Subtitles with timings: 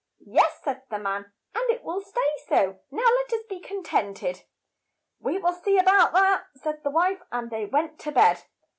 [0.25, 4.23] "Yes," said the man, "and it will stay so; now let us be con tent
[4.23, 4.45] ed.
[5.21, 8.41] "''We will see a bout that, ''said the wife, and they went to bed.